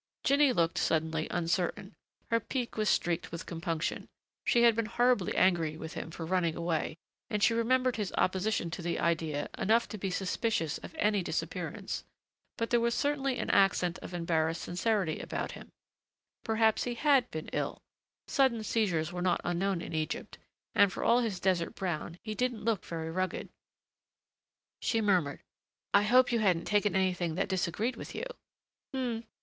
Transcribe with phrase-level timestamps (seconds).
[0.23, 1.93] Jinny looked suddenly uncertain.
[2.31, 4.07] Her pique was streaked with compunction.
[4.43, 6.95] She had been horribly angry with him for running away,
[7.29, 12.03] and she remembered his opposition to the idea enough to be suspicious of any disappearance
[12.57, 15.69] but there was certainly an accent of embarrassed sincerity about him.
[16.43, 17.79] Perhaps he had been ill.
[18.27, 20.39] Sudden seizures were not unknown in Egypt.
[20.73, 23.49] And for all his desert brown he didn't look very rugged.
[24.79, 25.43] She murmured,
[25.93, 28.25] "I hope you hadn't taken anything that disagreed with you."